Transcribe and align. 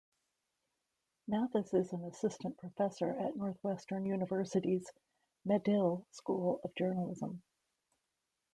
Mathis 1.27 1.75
is 1.75 1.93
an 1.93 2.03
assistant 2.05 2.57
professor 2.57 3.11
at 3.19 3.35
Northwestern 3.35 4.03
University's 4.07 4.91
Medill 5.45 6.07
School 6.09 6.59
of 6.63 6.73
Journalism. 6.75 7.43